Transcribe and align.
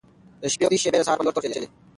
د 0.41 0.43
شپې 0.53 0.65
وروستۍ 0.65 0.77
شېبې 0.81 0.97
د 0.99 1.03
سهار 1.07 1.17
په 1.19 1.23
لور 1.25 1.33
تښتېدې. 1.35 1.67